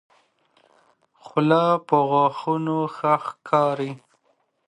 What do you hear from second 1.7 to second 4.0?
په غاښو ښه ښکاري.